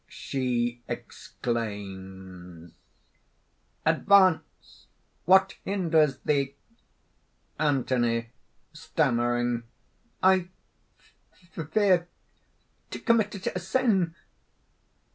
[0.07, 2.71] _She exclaims):
[3.85, 4.87] "Advance!
[5.25, 6.55] What hinders thee?"
[7.59, 8.31] ANTHONY
[8.73, 9.61] (stammering):
[10.23, 10.47] "I
[11.71, 12.07] fear...
[12.89, 14.15] to commit a sin!"